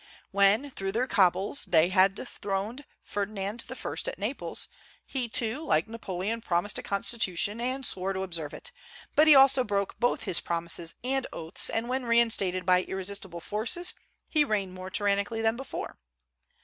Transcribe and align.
When, 0.31 0.71
through 0.71 0.93
their 0.93 1.05
cabals, 1.05 1.65
they 1.65 1.89
had 1.89 2.15
dethroned 2.15 2.85
Ferdinand 3.03 3.63
I. 3.69 3.89
at 4.09 4.17
Naples, 4.17 4.67
he 5.05 5.29
too, 5.29 5.63
like 5.63 5.87
Napoleon, 5.87 6.41
promised 6.41 6.79
a 6.79 6.81
constitution, 6.81 7.61
and 7.61 7.85
swore 7.85 8.11
to 8.13 8.21
observe 8.23 8.51
it; 8.51 8.71
but 9.15 9.27
he 9.27 9.35
also 9.35 9.63
broke 9.63 9.99
both 9.99 10.23
his 10.23 10.41
promises 10.41 10.95
and 11.03 11.27
oaths, 11.31 11.69
and 11.69 11.87
when 11.87 12.07
reinstated 12.07 12.65
by 12.65 12.81
irresistible 12.81 13.41
forces, 13.41 13.93
he 14.27 14.43
reigned 14.43 14.73
more 14.73 14.89
tyrannically 14.89 15.43
than 15.43 15.55
before. 15.55 15.99